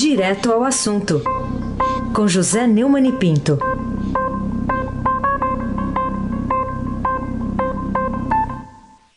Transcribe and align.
Direto 0.00 0.50
ao 0.50 0.64
assunto, 0.64 1.22
com 2.16 2.26
José 2.26 2.66
Neumann 2.66 3.06
e 3.06 3.12
Pinto. 3.12 3.58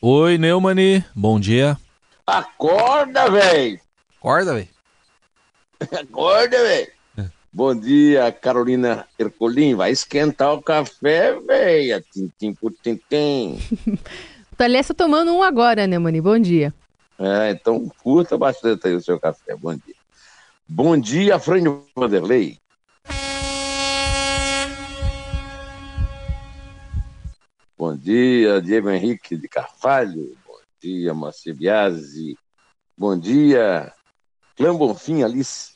Oi, 0.02 0.38
Neumani, 0.38 1.02
bom 1.16 1.40
dia. 1.40 1.78
Acorda, 2.28 3.32
velho! 3.32 3.80
Acorda, 4.20 4.56
velho. 4.56 4.68
Acorda, 6.02 6.58
velho! 6.58 6.92
Bom 7.54 7.74
dia, 7.74 8.30
Carolina 8.34 9.08
Ercolim. 9.18 9.76
Vai 9.76 9.92
esquentar 9.92 10.54
o 10.54 10.62
café, 10.62 11.40
velho. 11.40 12.04
Tintim 12.12 12.54
por 12.54 12.74
tintim. 12.74 13.58
Aliás, 14.60 14.90
tá 14.90 14.94
tomando 14.94 15.34
um 15.34 15.42
agora, 15.42 15.88
né, 15.88 15.98
Mani? 15.98 16.20
Bom 16.20 16.38
dia. 16.38 16.74
É, 17.18 17.52
então 17.52 17.90
curta 18.04 18.38
bastante 18.38 18.86
aí 18.86 18.96
o 18.96 19.02
seu 19.02 19.18
café. 19.18 19.56
Bom 19.56 19.74
dia. 19.76 19.93
Bom 20.68 20.98
dia, 20.98 21.40
Frânio 21.40 21.86
Vanderlei. 21.96 22.60
Bom 27.78 27.96
dia, 27.98 28.62
Diego 28.62 28.90
Henrique 28.90 29.36
de 29.36 29.50
Carvalho. 29.50 30.38
Bom 30.46 30.60
dia, 30.82 31.14
Marcia 31.14 31.54
Biasi. 31.54 32.38
Bom 32.98 33.20
dia, 33.20 33.92
Clã 34.56 34.74
Bonfim, 34.74 35.22
Alice, 35.22 35.74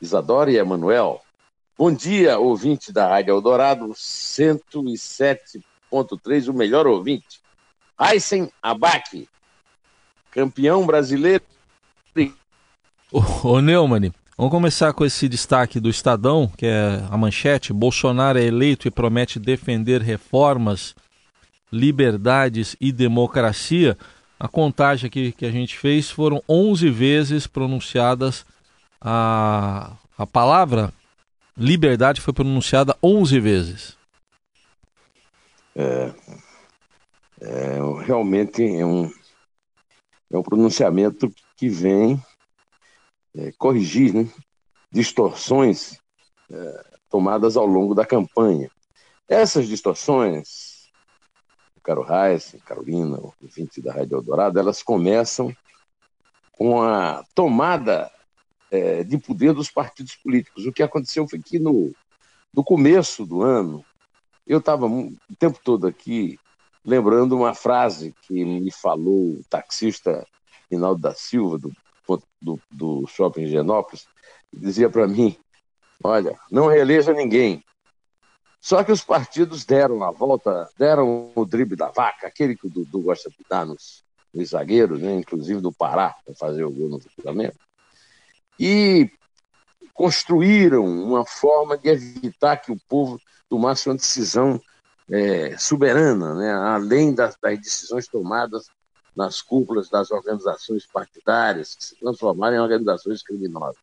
Isadora 0.00 0.50
e 0.50 0.56
Emanuel. 0.56 1.22
Bom 1.76 1.94
dia, 1.94 2.40
ouvinte 2.40 2.92
da 2.92 3.06
Rádio 3.06 3.30
Eldorado 3.30 3.90
107.3, 3.90 6.48
o 6.48 6.52
melhor 6.52 6.88
ouvinte. 6.88 7.40
Aysen 7.96 8.50
Abac, 8.60 9.28
campeão 10.32 10.84
brasileiro. 10.84 11.44
Ô, 13.10 13.22
ô 13.48 13.60
Neumann, 13.62 14.12
vamos 14.36 14.50
começar 14.50 14.92
com 14.92 15.02
esse 15.02 15.30
destaque 15.30 15.80
do 15.80 15.88
Estadão, 15.88 16.46
que 16.46 16.66
é 16.66 17.02
a 17.10 17.16
manchete. 17.16 17.72
Bolsonaro 17.72 18.38
é 18.38 18.44
eleito 18.44 18.86
e 18.86 18.90
promete 18.90 19.38
defender 19.38 20.02
reformas, 20.02 20.94
liberdades 21.72 22.76
e 22.78 22.92
democracia. 22.92 23.96
A 24.38 24.46
contagem 24.46 25.08
que, 25.08 25.32
que 25.32 25.46
a 25.46 25.50
gente 25.50 25.78
fez 25.78 26.10
foram 26.10 26.42
11 26.46 26.90
vezes 26.90 27.46
pronunciadas 27.46 28.44
a, 29.00 29.92
a 30.18 30.26
palavra 30.26 30.92
liberdade 31.56 32.20
foi 32.20 32.34
pronunciada 32.34 32.94
11 33.02 33.40
vezes. 33.40 33.96
É, 35.74 36.12
é, 37.40 37.78
realmente 38.04 38.62
é 38.62 38.84
um, 38.84 39.10
é 40.30 40.36
um 40.36 40.42
pronunciamento 40.42 41.32
que 41.56 41.70
vem 41.70 42.22
é, 43.38 43.52
corrigir 43.56 44.12
né, 44.12 44.28
distorções 44.90 45.98
é, 46.50 46.84
tomadas 47.08 47.56
ao 47.56 47.66
longo 47.66 47.94
da 47.94 48.04
campanha. 48.04 48.70
Essas 49.28 49.68
distorções 49.68 50.78
Caro 51.88 52.02
Reis, 52.02 52.54
Carolina, 52.66 53.18
o 53.18 53.32
ouvinte 53.40 53.80
da 53.80 53.94
Rádio 53.94 54.18
Eldorado, 54.18 54.58
elas 54.58 54.82
começam 54.82 55.56
com 56.52 56.82
a 56.82 57.24
tomada 57.34 58.10
é, 58.70 59.02
de 59.02 59.16
poder 59.16 59.54
dos 59.54 59.70
partidos 59.70 60.14
políticos. 60.16 60.66
O 60.66 60.72
que 60.72 60.82
aconteceu 60.82 61.26
foi 61.26 61.38
que 61.38 61.58
no, 61.58 61.90
no 62.52 62.62
começo 62.62 63.24
do 63.24 63.42
ano, 63.42 63.82
eu 64.46 64.58
estava 64.58 64.84
o 64.84 65.16
tempo 65.38 65.58
todo 65.64 65.86
aqui 65.86 66.38
lembrando 66.84 67.34
uma 67.34 67.54
frase 67.54 68.14
que 68.20 68.44
me 68.44 68.70
falou 68.70 69.36
o 69.36 69.44
taxista 69.48 70.26
Rinaldo 70.70 71.00
da 71.00 71.14
Silva, 71.14 71.56
do, 71.56 71.72
do, 72.40 72.60
do 72.70 73.06
Shopping 73.06 73.46
Genópolis, 73.46 74.06
dizia 74.52 74.88
para 74.88 75.06
mim, 75.06 75.36
olha, 76.02 76.38
não 76.50 76.66
reeleja 76.68 77.12
ninguém, 77.12 77.62
só 78.60 78.82
que 78.82 78.92
os 78.92 79.02
partidos 79.02 79.64
deram 79.64 80.02
a 80.02 80.10
volta, 80.10 80.68
deram 80.76 81.32
o 81.34 81.44
drible 81.44 81.76
da 81.76 81.90
vaca, 81.90 82.26
aquele 82.26 82.56
que 82.56 82.66
o 82.66 82.70
Dudu 82.70 83.00
gosta 83.00 83.30
de 83.30 83.36
dar 83.48 83.64
nos, 83.64 84.02
nos 84.34 84.50
zagueiros, 84.50 85.00
né? 85.00 85.14
inclusive 85.14 85.60
do 85.60 85.72
Pará, 85.72 86.14
para 86.24 86.34
fazer 86.34 86.64
o 86.64 86.70
gol 86.70 86.88
no 86.88 87.00
cruzamento, 87.00 87.58
e 88.58 89.10
construíram 89.94 90.84
uma 90.84 91.24
forma 91.24 91.78
de 91.78 91.88
evitar 91.88 92.56
que 92.56 92.72
o 92.72 92.80
povo 92.88 93.20
tomasse 93.48 93.88
uma 93.88 93.96
decisão 93.96 94.60
é, 95.10 95.56
soberana, 95.56 96.34
né? 96.34 96.52
além 96.52 97.14
das, 97.14 97.36
das 97.40 97.58
decisões 97.58 98.08
tomadas 98.08 98.68
nas 99.18 99.42
cúpulas 99.42 99.90
das 99.90 100.12
organizações 100.12 100.86
partidárias, 100.86 101.74
que 101.74 101.84
se 101.84 101.96
transformaram 101.96 102.56
em 102.56 102.60
organizações 102.60 103.20
criminosas. 103.20 103.82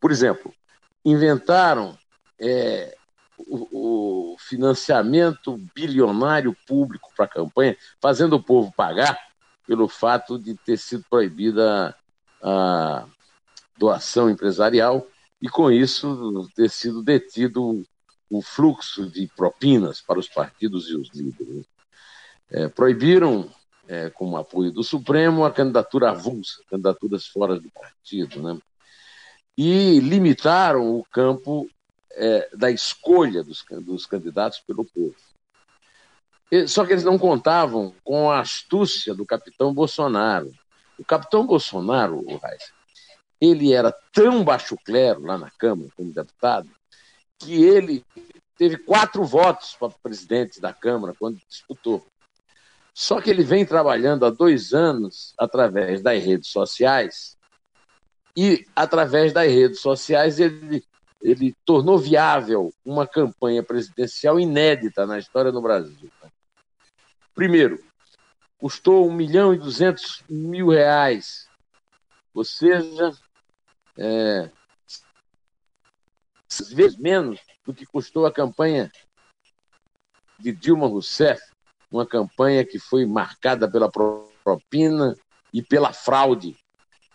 Por 0.00 0.12
exemplo, 0.12 0.54
inventaram 1.04 1.98
é, 2.40 2.96
o, 3.36 4.34
o 4.34 4.36
financiamento 4.38 5.58
bilionário 5.74 6.56
público 6.68 7.10
para 7.16 7.24
a 7.24 7.28
campanha, 7.28 7.76
fazendo 8.00 8.36
o 8.36 8.42
povo 8.42 8.72
pagar 8.72 9.18
pelo 9.66 9.88
fato 9.88 10.38
de 10.38 10.54
ter 10.54 10.76
sido 10.76 11.04
proibida 11.10 11.92
a 12.40 13.06
doação 13.76 14.30
empresarial 14.30 15.04
e, 15.42 15.48
com 15.48 15.68
isso, 15.68 16.48
ter 16.54 16.70
sido 16.70 17.02
detido 17.02 17.82
o 18.30 18.40
fluxo 18.40 19.10
de 19.10 19.26
propinas 19.36 20.00
para 20.00 20.20
os 20.20 20.28
partidos 20.28 20.88
e 20.90 20.94
os 20.94 21.10
líderes. 21.12 21.66
É, 22.50 22.68
proibiram, 22.68 23.50
é, 23.88 24.10
com 24.10 24.30
o 24.30 24.36
apoio 24.36 24.70
do 24.70 24.82
Supremo, 24.82 25.44
a 25.44 25.52
candidatura 25.52 26.10
avulsa, 26.10 26.62
candidaturas 26.68 27.26
fora 27.26 27.58
do 27.58 27.70
partido, 27.70 28.42
né? 28.42 28.58
e 29.56 30.00
limitaram 30.00 30.96
o 30.96 31.04
campo 31.04 31.68
é, 32.12 32.48
da 32.56 32.70
escolha 32.70 33.42
dos, 33.42 33.64
dos 33.82 34.06
candidatos 34.06 34.60
pelo 34.60 34.84
povo. 34.84 35.14
Só 36.68 36.84
que 36.86 36.92
eles 36.92 37.04
não 37.04 37.18
contavam 37.18 37.92
com 38.04 38.30
a 38.30 38.40
astúcia 38.40 39.14
do 39.14 39.26
capitão 39.26 39.74
Bolsonaro. 39.74 40.52
O 40.98 41.04
capitão 41.04 41.44
Bolsonaro, 41.44 42.18
o 42.18 42.36
Reis, 42.36 42.72
ele 43.40 43.72
era 43.72 43.92
tão 44.12 44.44
baixo 44.44 44.76
clero 44.84 45.22
lá 45.22 45.36
na 45.36 45.50
Câmara 45.50 45.90
como 45.96 46.12
deputado 46.12 46.70
que 47.38 47.62
ele 47.64 48.04
teve 48.56 48.76
quatro 48.78 49.24
votos 49.24 49.74
para 49.74 49.90
presidente 49.90 50.60
da 50.60 50.72
Câmara 50.72 51.14
quando 51.18 51.40
disputou. 51.48 52.06
Só 52.94 53.20
que 53.20 53.28
ele 53.28 53.42
vem 53.42 53.66
trabalhando 53.66 54.24
há 54.24 54.30
dois 54.30 54.72
anos 54.72 55.34
através 55.36 56.00
das 56.00 56.22
redes 56.22 56.48
sociais 56.48 57.36
e 58.36 58.64
através 58.74 59.32
das 59.32 59.50
redes 59.50 59.80
sociais 59.80 60.38
ele 60.38 60.84
ele 61.24 61.56
tornou 61.64 61.98
viável 61.98 62.70
uma 62.84 63.06
campanha 63.06 63.62
presidencial 63.62 64.38
inédita 64.38 65.06
na 65.06 65.18
história 65.18 65.50
do 65.50 65.62
Brasil. 65.62 66.10
Primeiro, 67.34 67.82
custou 68.58 69.08
1 69.08 69.12
milhão 69.14 69.54
e 69.54 69.58
200 69.58 70.22
mil 70.28 70.68
reais, 70.68 71.48
ou 72.34 72.44
seja, 72.44 73.10
é, 73.96 74.50
vezes 76.72 76.98
menos 76.98 77.40
do 77.64 77.72
que 77.72 77.86
custou 77.86 78.26
a 78.26 78.32
campanha 78.32 78.92
de 80.38 80.52
Dilma 80.52 80.86
Rousseff, 80.86 81.42
uma 81.94 82.04
campanha 82.04 82.64
que 82.64 82.78
foi 82.78 83.06
marcada 83.06 83.70
pela 83.70 83.88
propina 84.42 85.16
e 85.52 85.62
pela 85.62 85.92
fraude 85.92 86.56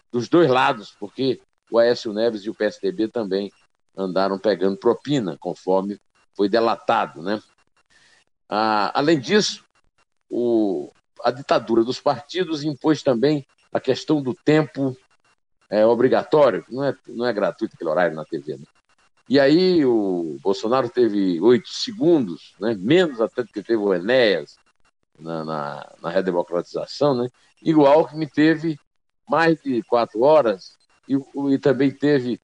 dos 0.10 0.30
dois 0.30 0.50
lados, 0.50 0.96
porque 0.98 1.42
o 1.70 1.78
Aécio 1.78 2.14
Neves 2.14 2.44
e 2.44 2.50
o 2.50 2.56
PSDB 2.56 3.10
também 3.10 3.52
andaram 3.96 4.40
pegando 4.40 4.78
propina, 4.78 5.38
conforme 5.38 6.00
foi 6.34 6.48
delatado. 6.48 7.22
Né? 7.22 7.42
Ah, 8.48 8.92
além 8.98 9.20
disso, 9.20 9.66
o, 10.30 10.90
a 11.24 11.30
ditadura 11.30 11.84
dos 11.84 12.00
partidos 12.00 12.64
impôs 12.64 13.04
também 13.04 13.46
a 13.74 13.80
questão 13.82 14.22
do 14.22 14.34
tempo 14.34 14.96
é, 15.70 15.86
obrigatório, 15.86 16.66
não 16.70 16.86
é, 16.86 16.96
não 17.06 17.26
é 17.26 17.34
gratuito 17.34 17.76
aquele 17.76 17.90
horário 17.90 18.16
na 18.16 18.24
TV. 18.24 18.56
Né? 18.56 18.66
E 19.28 19.40
aí 19.40 19.86
o 19.86 20.38
Bolsonaro 20.42 20.90
teve 20.90 21.40
oito 21.42 21.68
segundos, 21.68 22.56
né? 22.62 22.76
menos 22.80 23.20
até 23.20 23.44
do 23.44 23.50
que 23.50 23.62
teve 23.62 23.84
o 23.84 23.94
Enéas 23.94 24.58
na, 25.20 25.44
na, 25.44 25.96
na 26.02 26.10
redemocratização, 26.10 27.16
né? 27.16 27.30
e 27.62 27.74
o 27.76 27.86
Alckmin 27.86 28.28
teve 28.28 28.80
mais 29.28 29.62
de 29.62 29.84
quatro 29.84 30.22
horas 30.22 30.78
e, 31.08 31.16
e 31.54 31.58
também 31.60 31.92
teve 31.92 32.40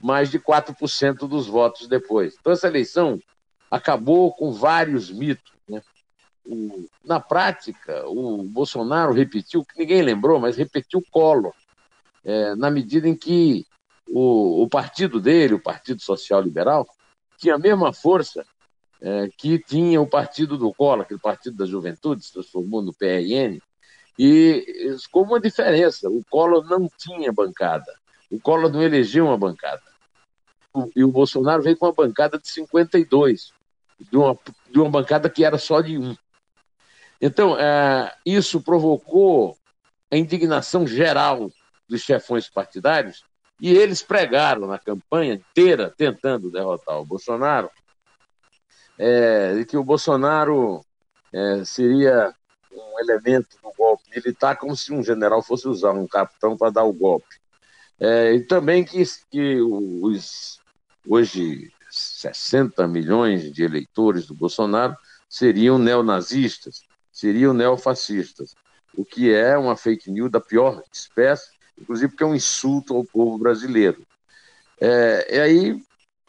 mais 0.00 0.30
de 0.30 0.38
4% 0.38 1.28
dos 1.28 1.46
votos 1.46 1.86
depois. 1.86 2.34
Então, 2.38 2.52
essa 2.52 2.66
eleição 2.66 3.20
acabou 3.70 4.32
com 4.34 4.52
vários 4.52 5.10
mitos. 5.10 5.52
Né? 5.68 5.80
O, 6.44 6.88
na 7.04 7.20
prática, 7.20 8.06
o 8.08 8.42
Bolsonaro 8.42 9.12
repetiu, 9.12 9.64
que 9.64 9.78
ninguém 9.78 10.02
lembrou, 10.02 10.40
mas 10.40 10.56
repetiu 10.56 10.98
o 10.98 11.10
Collor, 11.10 11.54
é, 12.24 12.54
na 12.56 12.70
medida 12.70 13.08
em 13.08 13.14
que 13.14 13.64
o, 14.08 14.62
o, 14.62 14.68
partido 14.68 15.20
dele, 15.20 15.54
o 15.54 15.62
Partido 15.62 16.02
Social 16.02 16.42
Liberal, 16.42 16.86
tinha 17.38 17.54
a 17.54 17.58
mesma 17.58 17.92
força 17.92 18.44
é, 19.02 19.28
que 19.36 19.58
tinha 19.58 20.00
o 20.00 20.06
partido 20.06 20.56
do 20.56 20.72
Collor, 20.72 21.00
aquele 21.00 21.18
partido 21.18 21.56
da 21.56 21.66
juventude, 21.66 22.24
se 22.24 22.32
transformou 22.32 22.80
no 22.80 22.94
PRN, 22.94 23.60
e 24.16 24.96
com 25.10 25.22
uma 25.22 25.40
diferença, 25.40 26.08
o 26.08 26.22
Collor 26.30 26.64
não 26.64 26.88
tinha 26.98 27.32
bancada 27.32 27.92
O 28.30 28.38
Collor 28.38 28.70
não 28.70 28.82
elegeu 28.82 29.26
uma 29.26 29.36
bancada. 29.36 29.82
E 30.94 31.02
o 31.02 31.10
Bolsonaro 31.10 31.62
veio 31.62 31.76
com 31.76 31.86
uma 31.86 31.92
bancada 31.92 32.38
de 32.38 32.48
52, 32.48 33.52
de 34.10 34.16
uma, 34.16 34.38
de 34.70 34.78
uma 34.78 34.90
bancada 34.90 35.28
que 35.28 35.44
era 35.44 35.58
só 35.58 35.80
de 35.80 35.98
um. 35.98 36.16
Então, 37.20 37.58
é, 37.58 38.14
isso 38.24 38.60
provocou 38.60 39.56
a 40.10 40.16
indignação 40.16 40.86
geral 40.86 41.50
dos 41.88 42.02
chefões 42.02 42.48
partidários 42.48 43.24
e 43.60 43.70
eles 43.72 44.02
pregaram 44.02 44.66
na 44.66 44.78
campanha 44.78 45.34
inteira, 45.34 45.92
tentando 45.96 46.50
derrotar 46.50 47.00
o 47.00 47.06
Bolsonaro, 47.06 47.70
é, 49.04 49.54
de 49.56 49.64
que 49.64 49.76
o 49.76 49.82
Bolsonaro 49.82 50.80
é, 51.32 51.64
seria 51.64 52.32
um 52.70 53.00
elemento 53.00 53.56
do 53.60 53.72
golpe 53.76 54.04
militar, 54.14 54.56
como 54.56 54.76
se 54.76 54.92
um 54.92 55.02
general 55.02 55.42
fosse 55.42 55.66
usar 55.66 55.90
um 55.90 56.06
capitão 56.06 56.56
para 56.56 56.70
dar 56.70 56.84
o 56.84 56.92
golpe. 56.92 57.34
É, 57.98 58.32
e 58.32 58.40
também 58.44 58.84
que, 58.84 59.02
que 59.28 59.60
os 59.60 60.60
hoje 61.04 61.72
60 61.90 62.86
milhões 62.86 63.52
de 63.52 63.64
eleitores 63.64 64.24
do 64.24 64.34
Bolsonaro 64.34 64.96
seriam 65.28 65.78
neonazistas, 65.78 66.82
seriam 67.10 67.52
neofascistas, 67.52 68.54
o 68.96 69.04
que 69.04 69.34
é 69.34 69.58
uma 69.58 69.76
fake 69.76 70.12
news 70.12 70.30
da 70.30 70.40
pior 70.40 70.80
espécie, 70.92 71.50
inclusive 71.76 72.12
porque 72.12 72.22
é 72.22 72.26
um 72.26 72.36
insulto 72.36 72.94
ao 72.94 73.04
povo 73.04 73.36
brasileiro. 73.36 74.06
É, 74.80 75.36
e 75.36 75.40
aí 75.40 75.82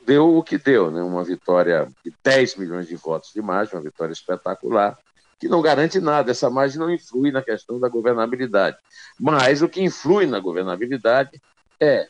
deu 0.06 0.38
o 0.38 0.44
que 0.44 0.58
deu, 0.58 0.92
né? 0.92 1.02
uma 1.02 1.24
vitória 1.24 1.92
de 2.04 2.14
10 2.24 2.56
milhões 2.58 2.88
de 2.88 2.96
votos 2.96 3.32
de 3.34 3.42
margem, 3.42 3.76
uma 3.76 3.84
vitória 3.84 4.14
espetacular, 4.14 4.98
que 5.40 5.48
não 5.48 5.62
garante 5.62 6.00
nada. 6.00 6.32
Essa 6.32 6.50
margem 6.50 6.80
não 6.80 6.90
influi 6.90 7.32
na 7.32 7.42
questão 7.42 7.80
da 7.80 7.90
governabilidade. 7.90 8.78
Mas 9.20 9.62
o 9.62 9.70
que 9.70 9.82
influi 9.82 10.26
na 10.26 10.40
governabilidade 10.40 11.42
é 11.80 12.08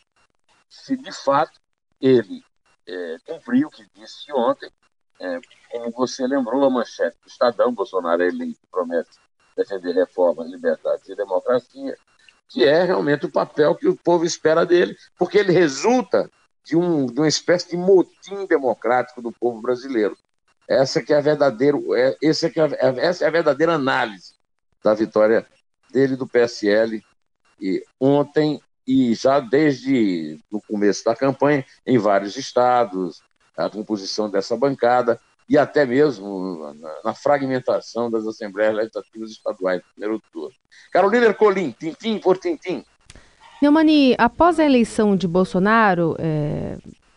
se 0.69 0.97
de 0.97 1.11
fato 1.11 1.59
ele 2.01 2.43
é, 2.87 3.17
cumpriu 3.25 3.67
o 3.67 3.71
que 3.71 3.85
disse 3.95 4.31
ontem, 4.33 4.69
é, 5.19 5.39
como 5.71 5.91
você 5.91 6.27
lembrou 6.27 6.63
a 6.65 6.69
manchete 6.69 7.17
do 7.23 7.29
Estadão, 7.29 7.73
Bolsonaro 7.73 8.23
é 8.23 8.27
eleito 8.27 8.59
promete 8.69 9.11
defender 9.55 9.93
reformas, 9.93 10.49
liberdades 10.49 11.07
e 11.07 11.15
democracia, 11.15 11.95
que 12.49 12.65
é 12.65 12.83
realmente 12.83 13.25
o 13.25 13.31
papel 13.31 13.75
que 13.75 13.87
o 13.87 13.95
povo 13.95 14.25
espera 14.25 14.65
dele, 14.65 14.97
porque 15.17 15.37
ele 15.37 15.51
resulta 15.51 16.29
de, 16.63 16.75
um, 16.75 17.05
de 17.05 17.19
uma 17.19 17.27
espécie 17.27 17.69
de 17.69 17.77
motim 17.77 18.45
democrático 18.45 19.21
do 19.21 19.31
povo 19.31 19.61
brasileiro. 19.61 20.17
Essa 20.67 21.01
que 21.01 21.13
é 21.13 21.17
a 21.17 21.21
verdadeiro, 21.21 21.93
é, 21.95 22.15
essa, 22.23 22.49
que 22.49 22.59
é, 22.59 22.69
essa 22.79 23.25
é 23.25 23.27
a 23.27 23.31
verdadeira 23.31 23.73
análise 23.73 24.33
da 24.83 24.93
vitória 24.93 25.45
dele 25.91 26.15
do 26.15 26.27
PSL 26.27 27.03
e 27.59 27.83
ontem 27.99 28.61
e 28.85 29.13
já 29.13 29.39
desde 29.39 30.39
o 30.51 30.61
começo 30.61 31.05
da 31.05 31.15
campanha 31.15 31.65
em 31.85 31.97
vários 31.97 32.35
estados, 32.35 33.21
a 33.55 33.69
composição 33.69 34.29
dessa 34.29 34.57
bancada 34.57 35.19
e 35.47 35.57
até 35.57 35.85
mesmo 35.85 36.73
na, 36.73 37.01
na 37.03 37.13
fragmentação 37.13 38.09
das 38.09 38.25
assembleias 38.25 38.75
legislativas 38.75 39.31
estaduais 39.31 39.81
primeiro 39.93 40.21
turno. 40.31 40.55
Carolina 40.91 41.27
Ercolim, 41.27 41.71
tintim 41.71 42.19
por 42.19 42.37
tintim. 42.37 42.83
Neumani, 43.63 44.13
após 44.17 44.59
a 44.59 44.65
eleição 44.65 45.15
de 45.15 45.25
Bolsonaro, 45.25 46.17
é, 46.19 46.75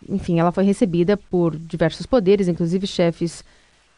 enfim, 0.09 0.39
ela 0.39 0.53
foi 0.53 0.63
recebida 0.63 1.17
por 1.17 1.57
diversos 1.57 2.07
poderes, 2.07 2.47
inclusive 2.47 2.87
chefes 2.87 3.43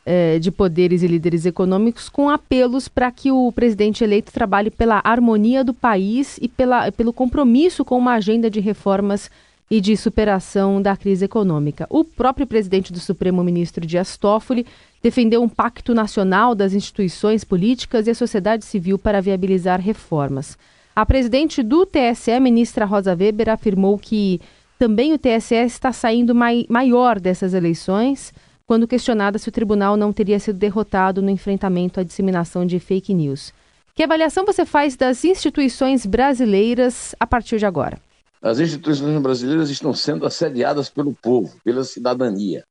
é, 0.06 0.38
de 0.38 0.50
poderes 0.50 1.02
e 1.02 1.06
líderes 1.06 1.44
econômicos, 1.44 2.08
com 2.08 2.30
apelos 2.30 2.88
para 2.88 3.12
que 3.12 3.30
o 3.30 3.52
presidente 3.52 4.02
eleito 4.02 4.32
trabalhe 4.32 4.70
pela 4.70 5.02
harmonia 5.04 5.62
do 5.62 5.74
país 5.74 6.38
e 6.40 6.48
pela, 6.48 6.90
pelo 6.90 7.12
compromisso 7.12 7.84
com 7.84 7.98
uma 7.98 8.14
agenda 8.14 8.48
de 8.48 8.60
reformas 8.60 9.30
e 9.70 9.78
de 9.78 9.94
superação 9.94 10.80
da 10.80 10.96
crise 10.96 11.26
econômica. 11.26 11.86
O 11.90 12.02
próprio 12.02 12.46
presidente 12.46 12.94
do 12.94 12.98
Supremo, 12.98 13.44
ministro 13.44 13.84
Dias 13.84 14.16
Toffoli, 14.16 14.64
defendeu 15.02 15.42
um 15.42 15.50
pacto 15.50 15.92
nacional 15.92 16.54
das 16.54 16.72
instituições 16.72 17.44
políticas 17.44 18.06
e 18.06 18.10
a 18.10 18.14
sociedade 18.14 18.64
civil 18.64 18.98
para 18.98 19.20
viabilizar 19.20 19.82
reformas. 19.82 20.56
A 20.98 21.06
presidente 21.06 21.62
do 21.62 21.86
TSE, 21.86 22.40
ministra 22.40 22.84
Rosa 22.84 23.14
Weber, 23.14 23.48
afirmou 23.50 23.96
que 23.96 24.40
também 24.76 25.12
o 25.12 25.16
TSE 25.16 25.54
está 25.54 25.92
saindo 25.92 26.34
mai 26.34 26.66
maior 26.68 27.20
dessas 27.20 27.54
eleições, 27.54 28.32
quando 28.66 28.88
questionada 28.88 29.38
se 29.38 29.48
o 29.48 29.52
tribunal 29.52 29.96
não 29.96 30.12
teria 30.12 30.40
sido 30.40 30.58
derrotado 30.58 31.22
no 31.22 31.30
enfrentamento 31.30 32.00
à 32.00 32.02
disseminação 32.02 32.66
de 32.66 32.80
fake 32.80 33.14
news. 33.14 33.54
Que 33.94 34.02
avaliação 34.02 34.44
você 34.44 34.64
faz 34.64 34.96
das 34.96 35.24
instituições 35.24 36.04
brasileiras 36.04 37.14
a 37.20 37.24
partir 37.28 37.60
de 37.60 37.66
agora? 37.66 37.96
As 38.42 38.58
instituições 38.58 39.22
brasileiras 39.22 39.70
estão 39.70 39.94
sendo 39.94 40.26
assediadas 40.26 40.90
pelo 40.90 41.14
povo, 41.14 41.60
pela 41.62 41.84
cidadania, 41.84 42.64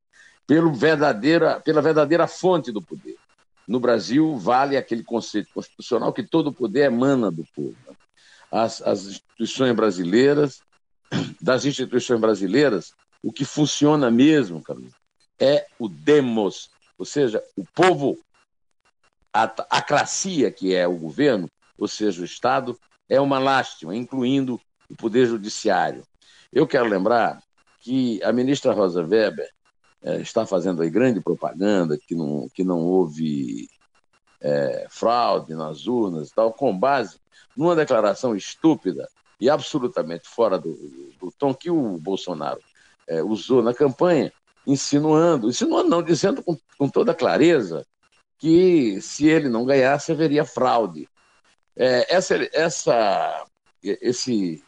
pelo 0.45 0.73
verdadeira, 0.73 1.61
pela 1.61 1.81
verdadeira 1.81 2.27
fonte 2.27 2.73
do 2.73 2.81
poder. 2.81 3.15
No 3.65 3.79
Brasil, 3.79 4.35
vale 4.35 4.75
aquele 4.75 5.01
conceito 5.01 5.47
constitucional 5.53 6.11
que 6.11 6.23
todo 6.23 6.51
poder 6.51 6.87
emana 6.87 7.31
do 7.31 7.45
povo. 7.55 7.86
As, 8.51 8.81
as 8.81 9.05
instituições 9.05 9.75
brasileiras, 9.75 10.61
das 11.41 11.65
instituições 11.65 12.19
brasileiras, 12.19 12.93
o 13.23 13.31
que 13.31 13.45
funciona 13.45 14.09
mesmo, 14.11 14.61
Carlos, 14.61 14.93
é 15.39 15.67
o 15.77 15.87
demos, 15.87 16.69
ou 16.97 17.05
seja, 17.05 17.43
o 17.55 17.65
povo, 17.65 18.17
a 19.33 19.43
acracia 19.69 20.51
que 20.51 20.73
é 20.73 20.87
o 20.87 20.97
governo, 20.97 21.49
ou 21.77 21.87
seja, 21.87 22.21
o 22.21 22.25
Estado, 22.25 22.77
é 23.09 23.19
uma 23.21 23.39
lástima, 23.39 23.95
incluindo 23.95 24.59
o 24.89 24.95
Poder 24.95 25.27
Judiciário. 25.27 26.03
Eu 26.51 26.65
quero 26.65 26.87
lembrar 26.87 27.41
que 27.81 28.21
a 28.23 28.31
ministra 28.31 28.73
Rosa 28.73 29.03
Weber 29.03 29.49
é, 30.01 30.17
está 30.21 30.45
fazendo 30.45 30.81
aí 30.81 30.89
grande 30.89 31.21
propaganda 31.21 31.97
que 31.97 32.15
não, 32.15 32.49
que 32.53 32.63
não 32.63 32.79
houve 32.79 33.69
é, 34.41 34.87
fraude 34.89 35.53
nas 35.53 35.87
urnas 35.87 36.29
e 36.29 36.33
tal, 36.33 36.53
com 36.53 36.77
base 36.77 37.19
numa 37.55 37.75
declaração 37.75 38.35
estúpida 38.35 39.07
e 39.39 39.49
absolutamente 39.49 40.27
fora 40.27 40.57
do, 40.57 40.73
do 41.19 41.31
tom 41.31 41.53
que 41.53 41.69
o 41.69 41.97
Bolsonaro 41.97 42.61
é, 43.07 43.21
usou 43.23 43.61
na 43.61 43.73
campanha, 43.73 44.31
insinuando, 44.65 45.49
insinuando 45.49 45.89
não, 45.89 46.03
dizendo 46.03 46.43
com, 46.43 46.57
com 46.77 46.89
toda 46.89 47.15
clareza 47.15 47.85
que 48.37 49.01
se 49.01 49.27
ele 49.27 49.49
não 49.49 49.65
ganhasse 49.65 50.11
haveria 50.11 50.45
fraude. 50.45 51.09
É, 51.75 52.13
essa, 52.13 52.35
essa, 52.53 53.45
esse 53.81 54.63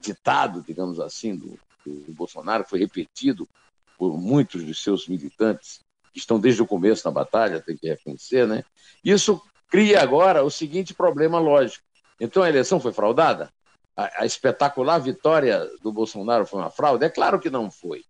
ditado, 0.00 0.62
digamos 0.62 1.00
assim, 1.00 1.36
do, 1.36 1.58
do 1.84 2.12
Bolsonaro, 2.12 2.64
foi 2.64 2.78
repetido 2.78 3.48
por 3.96 4.16
muitos 4.16 4.64
de 4.64 4.74
seus 4.74 5.08
militantes, 5.08 5.80
que 6.12 6.18
estão 6.18 6.38
desde 6.38 6.62
o 6.62 6.66
começo 6.66 7.06
na 7.06 7.12
batalha, 7.12 7.60
tem 7.60 7.76
que 7.76 7.88
reconhecer, 7.88 8.46
né? 8.46 8.64
Isso 9.04 9.40
cria 9.68 10.02
agora 10.02 10.42
o 10.42 10.50
seguinte 10.50 10.94
problema 10.94 11.38
lógico. 11.38 11.84
Então 12.20 12.42
a 12.42 12.48
eleição 12.48 12.80
foi 12.80 12.92
fraudada? 12.92 13.50
A, 13.96 14.22
a 14.22 14.26
espetacular 14.26 14.98
vitória 14.98 15.68
do 15.82 15.92
Bolsonaro 15.92 16.46
foi 16.46 16.60
uma 16.60 16.70
fraude? 16.70 17.04
É 17.04 17.10
claro 17.10 17.40
que 17.40 17.50
não 17.50 17.70
foi. 17.70 18.04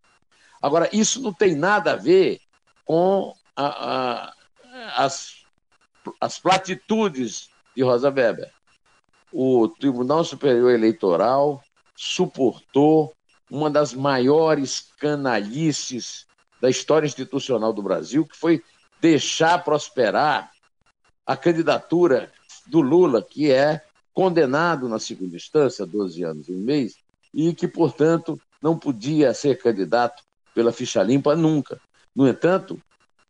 Agora, 0.60 0.88
isso 0.92 1.20
não 1.22 1.32
tem 1.32 1.54
nada 1.54 1.92
a 1.92 1.96
ver 1.96 2.40
com 2.84 3.32
a, 3.54 3.66
a, 3.66 4.34
as, 4.96 5.44
as 6.20 6.38
platitudes 6.38 7.48
de 7.76 7.82
Rosa 7.82 8.10
Weber. 8.10 8.50
O 9.32 9.68
Tribunal 9.68 10.24
Superior 10.24 10.72
Eleitoral 10.72 11.62
suportou 11.94 13.14
uma 13.50 13.70
das 13.70 13.94
maiores 13.94 14.92
canalices 14.98 16.26
da 16.60 16.68
história 16.68 17.06
institucional 17.06 17.72
do 17.72 17.82
Brasil, 17.82 18.26
que 18.26 18.36
foi 18.36 18.62
deixar 19.00 19.62
prosperar 19.62 20.50
a 21.26 21.36
candidatura 21.36 22.32
do 22.66 22.80
Lula, 22.80 23.22
que 23.22 23.50
é 23.50 23.82
condenado 24.12 24.88
na 24.88 24.98
segunda 24.98 25.36
instância, 25.36 25.86
12 25.86 26.24
anos 26.24 26.48
e 26.48 26.52
um 26.52 26.58
mês, 26.58 26.96
e 27.32 27.54
que, 27.54 27.68
portanto, 27.68 28.40
não 28.60 28.78
podia 28.78 29.32
ser 29.32 29.58
candidato 29.58 30.22
pela 30.54 30.72
ficha 30.72 31.02
limpa 31.02 31.36
nunca. 31.36 31.80
No 32.14 32.26
entanto, 32.26 32.80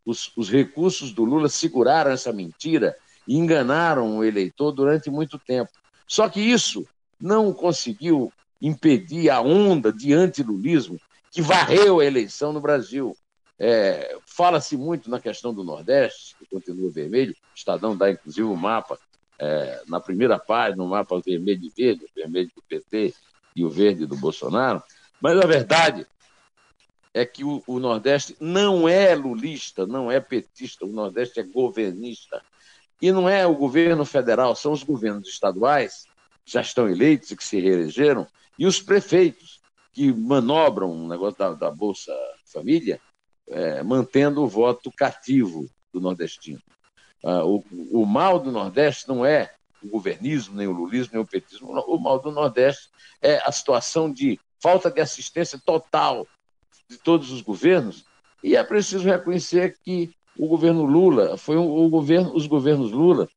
os, 0.05 0.33
os 0.37 0.49
recursos 0.49 1.13
do 1.13 1.25
Lula 1.25 1.49
seguraram 1.49 2.11
essa 2.11 2.33
mentira 2.33 2.97
e 3.27 3.37
enganaram 3.37 4.17
o 4.17 4.25
eleitor 4.25 4.73
durante 4.73 5.11
muito 5.11 5.39
tempo. 5.39 5.71
Só 6.07 6.29
que 6.29 6.41
isso 6.41 6.87
não 7.21 7.53
conseguiu 7.53 8.33
impedir 8.63 9.29
a 9.29 9.41
onda 9.41 9.93
de 9.93 10.15
antilulismo 10.15 10.99
que 11.39 11.43
varreu 11.43 12.01
a 12.01 12.05
eleição 12.05 12.53
no 12.53 12.61
Brasil. 12.61 13.17
É, 13.61 14.19
Fala-se 14.27 14.77
muito 14.77 15.09
na 15.09 15.21
questão 15.21 15.55
do 15.55 15.63
Nordeste, 15.63 16.35
que 16.37 16.45
continua 16.47 16.91
vermelho, 16.91 17.31
o 17.33 17.55
Estadão 17.55 17.97
dá 17.97 18.11
inclusive 18.11 18.43
o 18.43 18.55
um 18.55 18.57
mapa 18.57 18.99
é, 19.39 19.81
na 19.87 20.01
primeira 20.01 20.37
página, 20.37 20.83
o 20.83 20.87
um 20.87 20.89
mapa 20.89 21.21
vermelho 21.25 21.63
e 21.63 21.69
verde, 21.69 22.07
o 22.07 22.09
vermelho 22.13 22.51
do 22.57 22.63
PT 22.63 23.15
e 23.55 23.65
o 23.65 23.71
verde 23.71 24.05
do 24.05 24.17
Bolsonaro, 24.17 24.83
mas 25.21 25.39
a 25.39 25.47
verdade 25.47 26.09
é 27.15 27.25
que 27.25 27.45
o, 27.45 27.63
o 27.69 27.79
Nordeste 27.79 28.37
não 28.41 28.89
é 28.89 29.15
lulista, 29.15 29.87
não 29.87 30.11
é 30.11 30.19
petista, 30.19 30.85
o 30.85 30.89
Nordeste 30.89 31.39
é 31.39 31.45
governista. 31.45 32.43
E 33.01 33.13
não 33.13 33.29
é 33.29 33.47
o 33.47 33.55
governo 33.55 34.05
federal, 34.05 34.57
são 34.57 34.73
os 34.73 34.83
governos 34.83 35.29
estaduais 35.29 36.05
já 36.45 36.63
estão 36.63 36.89
eleitos 36.89 37.31
e 37.31 37.37
que 37.37 37.45
se 37.45 37.61
reelegeram, 37.61 38.27
e 38.59 38.67
os 38.67 38.83
prefeitos, 38.83 39.58
que 39.99 40.13
manobram 40.13 40.93
o 40.93 41.09
negócio 41.09 41.37
da, 41.37 41.53
da 41.55 41.71
Bolsa 41.73 42.15
Família, 42.53 43.01
é, 43.49 43.83
mantendo 43.83 44.45
o 44.45 44.47
voto 44.47 44.93
cativo 44.97 45.69
do 45.93 46.01
nordestino. 46.01 46.63
Ah, 47.25 47.45
o, 47.45 47.65
o 47.91 48.07
mal 48.07 48.39
do 48.39 48.53
Nordeste 48.53 49.09
não 49.09 49.27
é 49.27 49.53
o 49.83 49.89
governismo, 49.89 50.55
nem 50.55 50.69
o 50.69 50.73
lulismo, 50.73 51.15
nem 51.15 51.23
o 51.23 51.27
petismo. 51.27 51.73
O 51.73 51.99
mal 51.99 52.21
do 52.21 52.31
Nordeste 52.31 52.91
é 53.21 53.43
a 53.45 53.51
situação 53.51 54.13
de 54.13 54.39
falta 54.63 54.89
de 54.89 55.01
assistência 55.01 55.61
total 55.67 56.29
de 56.89 56.97
todos 56.97 57.33
os 57.33 57.43
governos. 57.43 58.05
E 58.41 58.55
é 58.55 58.63
preciso 58.63 59.05
reconhecer 59.05 59.77
que 59.83 60.13
o 60.39 60.47
governo 60.47 60.85
Lula 60.85 61.37
foi 61.37 61.57
um, 61.57 61.69
o 61.69 61.89
governo, 61.89 62.33
os 62.37 62.47
governos 62.47 62.93
Lula, 62.93 63.29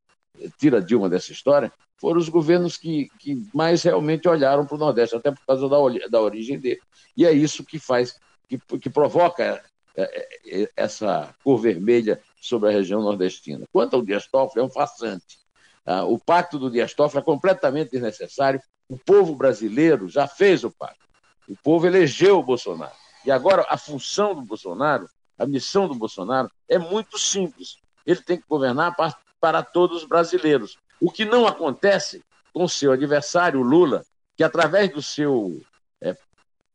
tira 0.59 0.81
Dilma 0.81 1.09
dessa 1.09 1.31
história, 1.31 1.71
foram 1.97 2.19
os 2.19 2.29
governos 2.29 2.77
que, 2.77 3.09
que 3.19 3.43
mais 3.53 3.83
realmente 3.83 4.27
olharam 4.27 4.65
para 4.65 4.75
o 4.75 4.79
Nordeste, 4.79 5.15
até 5.15 5.31
por 5.31 5.45
causa 5.45 5.69
da, 5.69 5.77
da 6.09 6.21
origem 6.21 6.59
dele. 6.59 6.81
E 7.15 7.25
é 7.25 7.31
isso 7.31 7.63
que 7.63 7.77
faz, 7.77 8.15
que, 8.47 8.57
que 8.79 8.89
provoca 8.89 9.61
é, 9.95 10.61
é, 10.63 10.71
essa 10.75 11.33
cor 11.43 11.59
vermelha 11.59 12.21
sobre 12.41 12.69
a 12.69 12.71
região 12.71 13.01
nordestina. 13.01 13.65
Quanto 13.71 13.95
ao 13.95 14.01
Dias 14.01 14.27
Toffoli, 14.27 14.63
é 14.63 14.65
um 14.65 14.71
farsante. 14.71 15.39
Ah, 15.85 16.05
o 16.05 16.17
pacto 16.17 16.57
do 16.57 16.71
Dias 16.71 16.93
Toffoli 16.93 17.21
é 17.21 17.25
completamente 17.25 17.91
desnecessário. 17.91 18.61
O 18.89 18.97
povo 18.97 19.35
brasileiro 19.35 20.07
já 20.07 20.27
fez 20.27 20.63
o 20.63 20.71
pacto. 20.71 21.05
O 21.47 21.55
povo 21.57 21.85
elegeu 21.85 22.39
o 22.39 22.43
Bolsonaro. 22.43 22.95
E 23.25 23.31
agora 23.31 23.65
a 23.69 23.77
função 23.77 24.33
do 24.33 24.41
Bolsonaro, 24.41 25.07
a 25.37 25.45
missão 25.45 25.87
do 25.87 25.95
Bolsonaro 25.95 26.49
é 26.67 26.79
muito 26.79 27.19
simples. 27.19 27.77
Ele 28.05 28.21
tem 28.21 28.37
que 28.37 28.47
governar 28.47 28.95
para, 29.41 29.63
todos 29.63 30.03
os 30.03 30.07
brasileiros. 30.07 30.77
O 31.01 31.11
que 31.11 31.25
não 31.25 31.47
acontece 31.47 32.23
com 32.53 32.67
seu 32.67 32.91
adversário, 32.91 33.61
Lula, 33.61 34.05
que 34.37 34.43
através 34.43 34.91
do 34.91 35.01
seu, 35.01 35.59
é, 35.99 36.15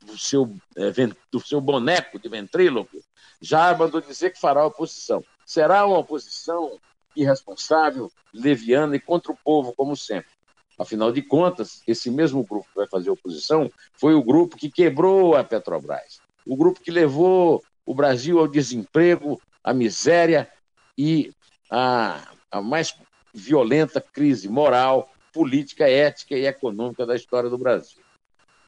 do 0.04 0.18
seu, 0.18 0.54
é, 0.76 0.90
do 1.30 1.40
seu 1.40 1.60
boneco 1.60 2.18
de 2.18 2.28
ventríloco, 2.28 2.98
já 3.40 3.74
mandou 3.76 4.00
dizer 4.00 4.30
que 4.30 4.40
fará 4.40 4.66
oposição. 4.66 5.24
Será 5.44 5.86
uma 5.86 5.98
oposição 5.98 6.78
irresponsável, 7.14 8.10
leviana 8.34 8.96
e 8.96 9.00
contra 9.00 9.32
o 9.32 9.36
povo, 9.36 9.72
como 9.72 9.96
sempre. 9.96 10.30
Afinal 10.78 11.10
de 11.10 11.22
contas, 11.22 11.82
esse 11.86 12.10
mesmo 12.10 12.44
grupo 12.44 12.68
que 12.68 12.76
vai 12.76 12.86
fazer 12.86 13.08
oposição 13.08 13.70
foi 13.94 14.14
o 14.14 14.22
grupo 14.22 14.56
que 14.56 14.70
quebrou 14.70 15.34
a 15.34 15.42
Petrobras, 15.42 16.20
o 16.46 16.54
grupo 16.56 16.80
que 16.80 16.90
levou 16.90 17.64
o 17.86 17.94
Brasil 17.94 18.38
ao 18.38 18.48
desemprego, 18.48 19.40
à 19.64 19.72
miséria 19.72 20.50
e 20.98 21.32
à, 21.70 22.20
à 22.50 22.60
mais 22.60 22.94
violenta 23.32 24.00
crise 24.00 24.48
moral, 24.48 25.10
política, 25.32 25.88
ética 25.88 26.34
e 26.34 26.46
econômica 26.46 27.04
da 27.04 27.14
história 27.14 27.50
do 27.50 27.58
Brasil. 27.58 27.98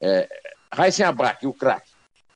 É, 0.00 0.28
Raíssen 0.72 1.06
Abac, 1.06 1.46
o 1.46 1.52
craque. 1.52 1.90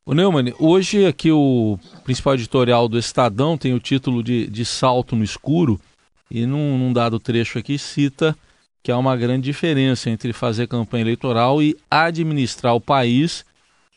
O 0.05 0.15
Neumann, 0.15 0.53
hoje 0.59 1.07
aqui 1.07 1.31
o 1.31 1.79
principal 2.03 2.35
editorial 2.35 2.89
do 2.89 2.99
Estadão 2.99 3.57
tem 3.57 3.73
o 3.73 3.79
título 3.79 4.23
de, 4.23 4.49
de 4.49 4.65
Salto 4.65 5.15
no 5.15 5.23
Escuro 5.23 5.81
e 6.29 6.45
num, 6.45 6.77
num 6.77 6.93
dado 6.93 7.21
trecho 7.21 7.59
aqui 7.59 7.79
cita 7.79 8.37
que 8.83 8.91
há 8.91 8.99
uma 8.99 9.17
grande 9.17 9.45
diferença 9.45 10.11
entre 10.11 10.33
fazer 10.33 10.67
campanha 10.67 11.05
eleitoral 11.05 11.63
e 11.63 11.77
administrar 11.89 12.75
o 12.75 12.81
país 12.81 13.45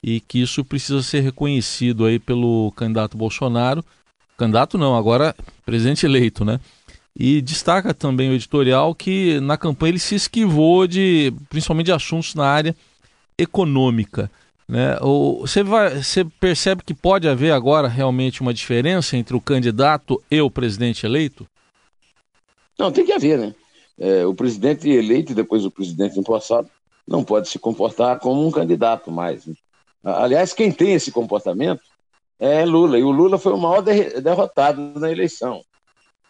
e 0.03 0.19
que 0.19 0.39
isso 0.39 0.63
precisa 0.63 1.01
ser 1.01 1.21
reconhecido 1.21 2.05
aí 2.05 2.19
pelo 2.19 2.71
candidato 2.75 3.17
Bolsonaro. 3.17 3.83
Candidato 4.37 4.77
não, 4.77 4.95
agora 4.95 5.35
presidente 5.65 6.05
eleito, 6.05 6.45
né? 6.45 6.59
E 7.17 7.41
destaca 7.41 7.93
também 7.93 8.29
o 8.29 8.33
editorial 8.33 8.93
que 8.93 9.39
na 9.39 9.57
campanha 9.57 9.91
ele 9.91 9.99
se 9.99 10.15
esquivou 10.15 10.85
de 10.85 11.33
principalmente 11.49 11.85
de 11.85 11.91
assuntos 11.93 12.35
na 12.35 12.45
área 12.45 12.75
econômica. 13.37 14.29
Né? 14.67 14.97
Você, 15.39 15.63
vai, 15.63 16.03
você 16.03 16.25
percebe 16.25 16.83
que 16.83 16.93
pode 16.93 17.27
haver 17.27 17.51
agora 17.51 17.87
realmente 17.87 18.41
uma 18.41 18.53
diferença 18.53 19.15
entre 19.15 19.35
o 19.35 19.41
candidato 19.41 20.21
e 20.29 20.41
o 20.41 20.49
presidente 20.49 21.05
eleito? 21.05 21.47
Não, 22.77 22.91
tem 22.91 23.05
que 23.05 23.13
haver, 23.13 23.37
né? 23.37 23.55
É, 23.97 24.25
o 24.25 24.33
presidente 24.33 24.89
eleito 24.89 25.31
e 25.31 25.35
depois 25.35 25.63
o 25.63 25.71
presidente 25.71 26.19
empossado 26.19 26.69
não 27.07 27.23
pode 27.23 27.47
se 27.47 27.57
comportar 27.57 28.19
como 28.19 28.45
um 28.45 28.51
candidato 28.51 29.09
mais. 29.09 29.45
Né? 29.45 29.53
Aliás, 30.03 30.53
quem 30.53 30.71
tem 30.71 30.93
esse 30.93 31.11
comportamento 31.11 31.81
é 32.37 32.65
Lula, 32.65 32.99
e 32.99 33.03
o 33.03 33.11
Lula 33.11 33.37
foi 33.37 33.53
o 33.53 33.57
maior 33.57 33.81
derrotado 33.81 34.99
na 34.99 35.09
eleição. 35.09 35.63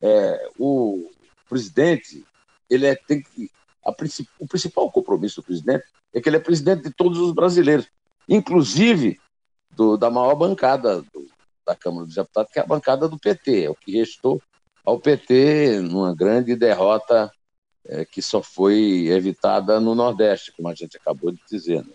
É, 0.01 0.49
o 0.57 1.09
presidente, 1.49 2.25
ele 2.69 2.85
é, 2.85 2.95
tem 2.95 3.21
que. 3.21 3.49
A, 3.85 3.93
o 4.39 4.47
principal 4.47 4.91
compromisso 4.91 5.41
do 5.41 5.45
presidente 5.45 5.85
é 6.13 6.19
que 6.19 6.27
ele 6.29 6.37
é 6.37 6.39
presidente 6.39 6.83
de 6.83 6.91
todos 6.91 7.19
os 7.19 7.33
brasileiros, 7.33 7.87
inclusive 8.27 9.19
do, 9.71 9.97
da 9.97 10.09
maior 10.09 10.35
bancada 10.35 11.01
do, 11.01 11.27
da 11.65 11.75
Câmara 11.75 12.05
dos 12.05 12.15
Deputados, 12.15 12.51
que 12.51 12.59
é 12.59 12.61
a 12.61 12.67
bancada 12.67 13.07
do 13.07 13.19
PT, 13.19 13.63
é 13.63 13.69
o 13.69 13.75
que 13.75 13.97
restou 13.97 14.41
ao 14.83 14.99
PT 14.99 15.81
numa 15.81 16.15
grande 16.15 16.55
derrota 16.55 17.31
é, 17.87 18.05
que 18.05 18.21
só 18.21 18.41
foi 18.41 19.07
evitada 19.07 19.79
no 19.79 19.95
Nordeste, 19.95 20.51
como 20.51 20.69
a 20.69 20.75
gente 20.75 20.97
acabou 20.97 21.31
de 21.31 21.39
dizer. 21.49 21.83
Né? 21.83 21.93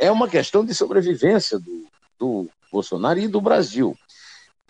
É 0.00 0.10
uma 0.10 0.28
questão 0.28 0.64
de 0.64 0.74
sobrevivência 0.74 1.58
do, 1.58 1.86
do 2.18 2.48
Bolsonaro 2.72 3.18
e 3.18 3.28
do 3.28 3.40
Brasil. 3.40 3.96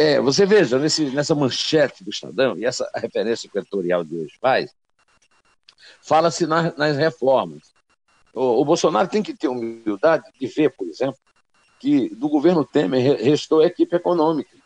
É, 0.03 0.19
você 0.19 0.47
veja, 0.47 0.79
nesse, 0.79 1.11
nessa 1.11 1.35
manchete 1.35 2.03
do 2.03 2.09
Estadão, 2.09 2.57
e 2.57 2.65
essa 2.65 2.91
referência 2.95 3.51
que 3.51 3.59
o 3.59 3.61
editorial 3.61 4.03
de 4.03 4.17
hoje 4.17 4.33
faz, 4.41 4.75
fala-se 6.01 6.47
nas, 6.47 6.75
nas, 6.75 6.97
reformas. 6.97 7.75
O, 8.33 8.63
o, 8.63 8.65
Bolsonaro 8.65 9.09
tem 9.09 9.23
que 9.23 9.35
ter 9.35 9.49
humildade 9.49 10.25
de 10.41 10.47
ver, 10.47 10.71
por 10.71 10.89
exemplo, 10.89 11.21
que 11.79 12.09
do 12.15 12.31
governo 12.31 12.65
Temer 12.65 13.23
restou 13.23 13.61
a 13.61 13.67
equipe 13.67 13.95
econômica. 13.95 14.57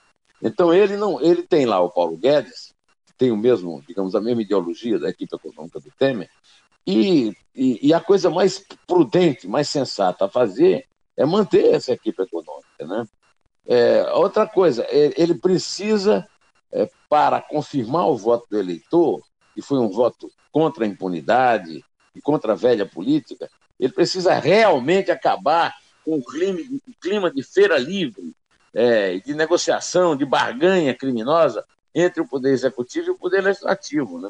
Então 0.40 0.72
ele 0.72 0.96
não, 0.96 1.20
ele 1.20 1.42
tem 1.42 1.66
lá 1.66 1.80
o 1.80 1.90
Paulo 1.90 2.16
Guedes, 2.16 2.72
tem 3.18 3.32
o 3.32 3.36
mesmo, 3.36 3.82
digamos, 3.88 4.14
a 4.14 4.20
mesma 4.20 4.42
ideologia 4.42 5.00
da 5.00 5.10
equipe 5.10 5.34
econômica 5.34 5.80
do 5.80 5.90
Temer, 5.98 6.30
e, 6.86 7.36
e, 7.52 7.88
e, 7.88 7.92
a 7.92 8.00
coisa 8.00 8.30
mais 8.30 8.64
prudente, 8.86 9.48
mais 9.48 9.68
sensata 9.68 10.26
a 10.26 10.30
fazer 10.30 10.86
é 11.16 11.26
manter 11.26 11.74
essa 11.74 11.90
equipe 11.90 12.22
econômica. 12.22 12.86
Né? 12.86 13.08
É, 13.66 14.12
outra 14.12 14.46
coisa, 14.46 14.86
ele 14.90 15.34
precisa, 15.34 16.26
é, 16.72 16.88
para 17.08 17.40
confirmar 17.40 18.08
o 18.08 18.16
voto 18.16 18.46
do 18.50 18.58
eleitor, 18.58 19.22
e 19.56 19.62
foi 19.62 19.78
um 19.78 19.88
voto 19.88 20.30
contra 20.52 20.84
a 20.84 20.88
impunidade 20.88 21.84
e 22.14 22.20
contra 22.20 22.52
a 22.52 22.56
velha 22.56 22.86
política, 22.86 23.50
ele 23.78 23.92
precisa 23.92 24.34
realmente 24.34 25.10
acabar 25.10 25.74
com 26.04 26.18
o 26.18 26.24
clima, 26.24 26.60
o 26.86 26.92
clima 27.00 27.30
de 27.30 27.42
feira 27.42 27.78
livre, 27.78 28.34
é, 28.74 29.18
de 29.18 29.34
negociação, 29.34 30.16
de 30.16 30.24
barganha 30.24 30.94
criminosa 30.94 31.64
entre 31.94 32.20
o 32.20 32.28
Poder 32.28 32.52
Executivo 32.52 33.06
e 33.06 33.10
o 33.10 33.18
Poder 33.18 33.40
Legislativo. 33.40 34.20
Né? 34.20 34.28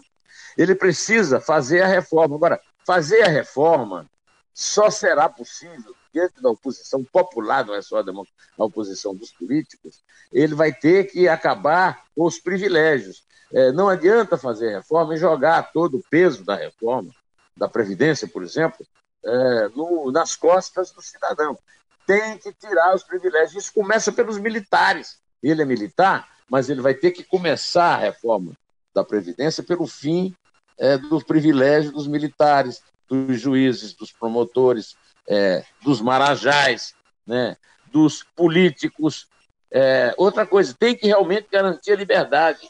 Ele 0.56 0.74
precisa 0.74 1.40
fazer 1.40 1.82
a 1.82 1.86
reforma. 1.86 2.36
Agora, 2.36 2.60
fazer 2.86 3.22
a 3.22 3.28
reforma 3.28 4.08
só 4.52 4.90
será 4.90 5.28
possível 5.28 5.94
dentro 6.14 6.40
da 6.40 6.50
oposição 6.50 7.02
popular, 7.02 7.66
não 7.66 7.75
é 7.75 7.83
só 7.83 8.00
da 8.00 8.12
oposição 8.56 9.14
dos 9.14 9.33
políticos, 9.33 10.04
ele 10.33 10.54
vai 10.54 10.73
ter 10.73 11.11
que 11.11 11.26
acabar 11.26 12.04
com 12.14 12.25
os 12.25 12.38
privilégios. 12.38 13.25
É, 13.52 13.73
não 13.73 13.88
adianta 13.88 14.38
fazer 14.38 14.73
reforma 14.73 15.14
e 15.14 15.18
jogar 15.18 15.73
todo 15.73 15.99
o 15.99 16.04
peso 16.09 16.44
da 16.44 16.54
reforma, 16.54 17.11
da 17.56 17.68
Previdência, 17.68 18.28
por 18.28 18.42
exemplo, 18.44 18.87
é, 19.25 19.68
no, 19.71 20.12
nas 20.12 20.37
costas 20.37 20.92
do 20.92 21.02
cidadão. 21.02 21.59
Tem 22.06 22.38
que 22.38 22.52
tirar 22.52 22.94
os 22.94 23.02
privilégios. 23.02 23.64
Isso 23.64 23.75
começa 23.75 24.12
pelos 24.12 24.38
militares. 24.38 25.18
Ele 25.42 25.62
é 25.62 25.64
militar, 25.64 26.28
mas 26.49 26.68
ele 26.68 26.80
vai 26.80 26.94
ter 26.94 27.11
que 27.11 27.25
começar 27.25 27.94
a 27.94 27.99
reforma 27.99 28.52
da 28.94 29.02
Previdência 29.02 29.62
pelo 29.62 29.87
fim 29.87 30.35
é, 30.78 30.97
dos 30.97 31.25
privilégios 31.25 31.92
dos 31.92 32.06
militares, 32.06 32.83
dos 33.09 33.40
juízes, 33.40 33.94
dos 33.94 34.12
promotores, 34.12 34.97
é, 35.28 35.64
dos 35.82 36.00
marajás, 36.00 36.94
né, 37.26 37.56
dos 37.90 38.24
políticos. 38.36 39.26
É, 39.70 40.14
outra 40.16 40.46
coisa, 40.46 40.74
tem 40.78 40.94
que 40.96 41.06
realmente 41.06 41.48
garantir 41.50 41.92
a 41.92 41.96
liberdade. 41.96 42.68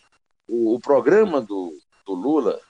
O, 0.49 0.75
o 0.75 0.81
programa 0.81 1.41
do, 1.41 1.77
do, 2.07 2.15
Lula, 2.15 2.61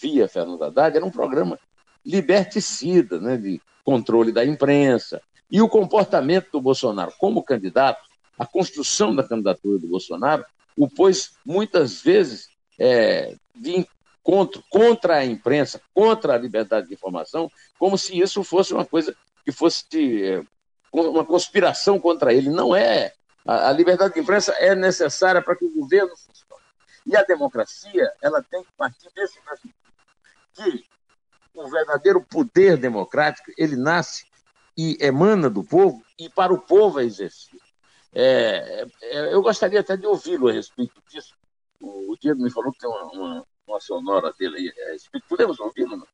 via 0.00 0.28
Fernando 0.28 0.62
Haddad, 0.62 0.96
era 0.96 1.06
um 1.06 1.10
programa 1.10 1.58
liberticida, 2.04 3.20
né, 3.20 3.36
de 3.36 3.60
controle 3.84 4.32
da 4.32 4.44
imprensa. 4.44 5.20
E 5.50 5.60
o 5.60 5.68
comportamento 5.68 6.50
do 6.52 6.60
Bolsonaro 6.60 7.12
como 7.18 7.42
candidato, 7.42 8.02
a 8.38 8.46
construção 8.46 9.14
da 9.14 9.22
candidatura 9.22 9.78
do 9.78 9.86
Bolsonaro, 9.86 10.44
o 10.76 10.88
pôs 10.88 11.34
muitas 11.44 12.02
vezes 12.02 12.48
é, 12.78 13.36
de 13.54 13.86
encontro 14.24 14.64
contra 14.68 15.16
a 15.16 15.24
imprensa, 15.24 15.80
contra 15.92 16.34
a 16.34 16.38
liberdade 16.38 16.88
de 16.88 16.94
informação, 16.94 17.50
como 17.78 17.96
se 17.96 18.18
isso 18.18 18.42
fosse 18.42 18.72
uma 18.72 18.84
coisa 18.84 19.14
que 19.44 19.52
fosse 19.52 19.84
é, 20.24 20.42
uma 20.92 21.24
conspiração 21.24 21.98
contra 21.98 22.32
ele. 22.32 22.48
Não 22.48 22.74
é. 22.74 23.12
A, 23.46 23.70
liberdade 23.72 24.14
de 24.14 24.20
imprensa 24.20 24.52
é 24.52 24.74
necessária 24.74 25.42
para 25.42 25.54
que 25.54 25.64
o 25.64 25.74
governo 25.74 26.16
funcione. 26.16 26.62
E 27.06 27.14
a 27.14 27.22
democracia, 27.22 28.10
ela 28.22 28.42
tem 28.42 28.62
que 28.62 28.72
partir 28.76 29.10
desse 29.14 29.38
princípio, 29.40 29.74
que 30.54 30.84
o 31.54 31.68
verdadeiro 31.68 32.22
poder 32.22 32.78
democrático, 32.78 33.52
ele 33.58 33.76
nasce 33.76 34.26
e 34.76 34.96
emana 35.00 35.50
do 35.50 35.62
povo 35.62 36.02
e 36.18 36.28
para 36.28 36.52
o 36.52 36.58
povo 36.58 37.00
é 37.00 37.04
exercido. 37.04 37.62
É, 38.12 38.86
é, 39.02 39.34
eu 39.34 39.42
gostaria 39.42 39.80
até 39.80 39.96
de 39.96 40.06
ouvi-lo 40.06 40.48
a 40.48 40.52
respeito 40.52 41.02
disso. 41.08 41.34
O, 41.80 42.16
Diego 42.18 42.42
me 42.42 42.50
falou 42.50 42.72
que 42.72 42.78
tem 42.78 42.88
uma, 42.88 43.04
uma, 43.12 43.46
uma 43.66 43.80
sonora 43.80 44.32
dele 44.38 44.56
aí 44.56 44.88
a 44.88 44.92
respeito. 44.92 45.26
Podemos 45.28 45.60
ouvi-lo? 45.60 46.06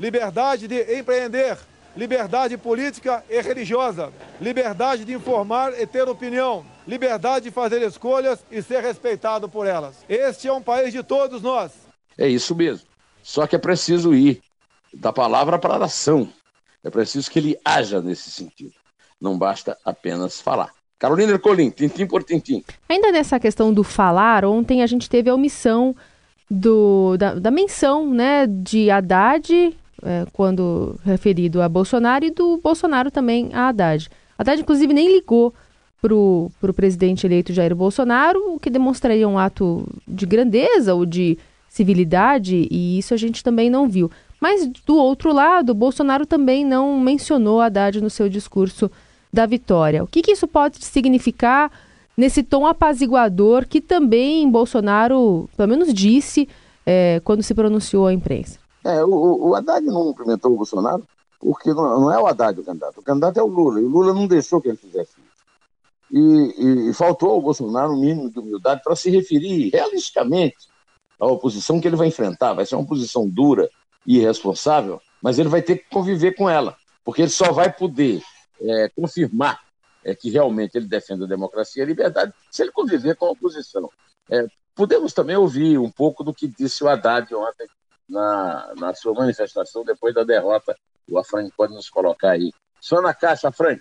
Liberdade 0.00 0.66
de 0.66 0.98
empreender, 0.98 1.58
liberdade 1.96 2.56
política 2.56 3.24
e 3.28 3.40
religiosa, 3.40 4.12
liberdade 4.40 5.04
de 5.04 5.12
informar 5.12 5.78
e 5.78 5.86
ter 5.86 6.08
opinião, 6.08 6.64
liberdade 6.86 7.46
de 7.46 7.50
fazer 7.50 7.82
escolhas 7.82 8.44
e 8.50 8.62
ser 8.62 8.82
respeitado 8.82 9.48
por 9.48 9.66
elas. 9.66 10.04
Este 10.08 10.48
é 10.48 10.52
um 10.52 10.62
país 10.62 10.92
de 10.92 11.02
todos 11.02 11.42
nós. 11.42 11.72
É 12.16 12.28
isso 12.28 12.54
mesmo. 12.54 12.86
Só 13.22 13.46
que 13.46 13.56
é 13.56 13.58
preciso 13.58 14.14
ir 14.14 14.42
da 14.92 15.12
palavra 15.12 15.58
para 15.58 15.74
a 15.74 15.84
ação. 15.84 16.28
É 16.82 16.90
preciso 16.90 17.30
que 17.30 17.38
ele 17.38 17.58
haja 17.64 18.00
nesse 18.00 18.30
sentido. 18.30 18.74
Não 19.20 19.38
basta 19.38 19.78
apenas 19.84 20.40
falar. 20.40 20.70
Carolina 20.98 21.32
Ercolim, 21.32 21.70
tintim 21.70 22.06
por 22.06 22.22
tintim. 22.22 22.64
Ainda 22.88 23.10
nessa 23.10 23.38
questão 23.38 23.72
do 23.72 23.82
falar, 23.82 24.44
ontem 24.44 24.82
a 24.82 24.86
gente 24.86 25.08
teve 25.08 25.30
a 25.30 25.34
omissão 25.34 25.94
do, 26.50 27.16
da, 27.16 27.34
da 27.34 27.50
menção 27.50 28.08
né, 28.12 28.46
de 28.46 28.90
Haddad, 28.90 29.76
é, 30.02 30.26
quando 30.32 30.96
referido 31.04 31.62
a 31.62 31.68
Bolsonaro, 31.68 32.24
e 32.24 32.30
do 32.30 32.58
Bolsonaro 32.58 33.10
também 33.10 33.50
a 33.52 33.68
Haddad. 33.68 34.08
Haddad, 34.38 34.60
inclusive, 34.60 34.92
nem 34.92 35.12
ligou 35.12 35.54
para 36.00 36.14
o 36.14 36.74
presidente 36.74 37.26
eleito 37.26 37.52
Jair 37.52 37.74
Bolsonaro, 37.76 38.54
o 38.54 38.58
que 38.58 38.68
demonstraria 38.68 39.28
um 39.28 39.38
ato 39.38 39.86
de 40.06 40.26
grandeza 40.26 40.94
ou 40.94 41.06
de 41.06 41.38
civilidade, 41.68 42.66
e 42.70 42.98
isso 42.98 43.14
a 43.14 43.16
gente 43.16 43.42
também 43.42 43.70
não 43.70 43.88
viu. 43.88 44.10
Mas, 44.40 44.68
do 44.84 44.96
outro 44.96 45.32
lado, 45.32 45.72
Bolsonaro 45.72 46.26
também 46.26 46.64
não 46.64 46.98
mencionou 46.98 47.60
Haddad 47.60 48.00
no 48.00 48.10
seu 48.10 48.28
discurso 48.28 48.90
da 49.32 49.46
vitória. 49.46 50.02
O 50.02 50.06
que, 50.06 50.20
que 50.20 50.32
isso 50.32 50.48
pode 50.48 50.84
significar 50.84 51.70
nesse 52.16 52.42
tom 52.42 52.66
apaziguador 52.66 53.66
que 53.66 53.80
também 53.80 54.50
Bolsonaro, 54.50 55.48
pelo 55.56 55.68
menos, 55.68 55.94
disse 55.94 56.48
é, 56.84 57.20
quando 57.24 57.42
se 57.42 57.54
pronunciou 57.54 58.08
à 58.08 58.12
imprensa? 58.12 58.61
É, 58.84 59.04
o, 59.04 59.48
o 59.48 59.54
Haddad 59.54 59.84
não 59.86 60.04
cumprimentou 60.04 60.52
o 60.52 60.56
Bolsonaro 60.56 61.06
porque 61.42 61.70
não, 61.74 62.00
não, 62.00 62.12
é 62.12 62.20
o 62.20 62.26
Haddad 62.26 62.60
o 62.60 62.64
candidato, 62.64 63.00
o 63.00 63.02
candidato 63.02 63.36
é 63.38 63.42
o 63.42 63.46
Lula, 63.46 63.80
e 63.80 63.84
o 63.84 63.88
Lula 63.88 64.14
não 64.14 64.28
deixou 64.28 64.60
que 64.60 64.68
ele 64.68 64.76
fizesse 64.76 65.10
isso. 65.10 65.42
E, 66.12 66.90
e, 66.90 66.94
faltou 66.94 67.30
ao 67.30 67.42
Bolsonaro 67.42 67.92
um 67.92 68.00
mínimo 68.00 68.30
de 68.30 68.38
humildade 68.38 68.80
para 68.84 68.94
se 68.94 69.10
referir 69.10 69.70
realisticamente 69.70 70.68
à 71.18 71.26
oposição 71.26 71.80
que 71.80 71.88
ele 71.88 71.96
vai 71.96 72.08
enfrentar. 72.08 72.52
Vai 72.52 72.66
ser 72.66 72.76
uma 72.76 72.84
oposição 72.84 73.28
dura 73.28 73.68
e 74.06 74.18
irresponsável, 74.18 75.00
mas 75.20 75.38
ele 75.38 75.48
vai 75.48 75.62
ter 75.62 75.78
que 75.78 75.88
conviver 75.90 76.36
com 76.36 76.48
ela, 76.48 76.76
porque 77.04 77.22
ele 77.22 77.30
só 77.30 77.50
vai 77.50 77.72
poder 77.72 78.22
é, 78.60 78.88
confirmar 78.90 79.58
é, 80.04 80.14
que 80.14 80.30
realmente 80.30 80.76
ele 80.76 80.86
defende 80.86 81.24
a 81.24 81.28
democracia 81.28 81.82
e 81.82 81.84
a 81.84 81.88
liberdade 81.88 82.32
se 82.50 82.62
ele 82.62 82.70
conviver 82.70 83.16
com 83.16 83.26
a 83.26 83.30
oposição. 83.30 83.90
É, 84.30 84.46
podemos 84.74 85.12
também 85.12 85.36
ouvir 85.36 85.78
um 85.78 85.90
pouco 85.90 86.22
do 86.22 86.32
que 86.32 86.46
disse 86.46 86.84
o 86.84 86.88
Haddad 86.88 87.34
ontem 87.34 87.66
na, 88.12 88.72
na 88.76 88.94
sua 88.94 89.14
manifestação 89.14 89.82
depois 89.84 90.14
da 90.14 90.22
derrota. 90.22 90.76
O 91.10 91.18
Afran 91.18 91.48
pode 91.56 91.74
nos 91.74 91.88
colocar 91.88 92.30
aí. 92.30 92.52
Só 92.80 93.00
na 93.00 93.14
caixa, 93.14 93.48
Afran. 93.48 93.78